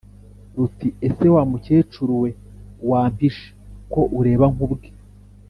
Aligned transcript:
ruti:” 0.57 0.87
ese 1.07 1.25
wa 1.35 1.43
mukecuru 1.51 2.13
we 2.21 2.29
wampishe 2.89 3.47
ko 3.91 4.01
ureba 4.19 4.45
nkubwe! 4.53 4.87